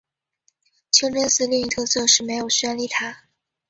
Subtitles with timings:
[0.89, 3.25] 清真寺另一特色是没有宣礼塔。